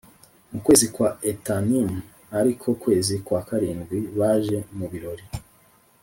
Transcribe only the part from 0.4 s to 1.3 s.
mu kwezi kwa